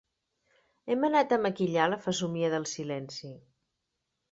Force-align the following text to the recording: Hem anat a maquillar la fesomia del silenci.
Hem 0.93 1.05
anat 1.09 1.35
a 1.37 1.39
maquillar 1.43 1.87
la 1.93 2.01
fesomia 2.07 2.51
del 2.57 2.67
silenci. 2.75 3.33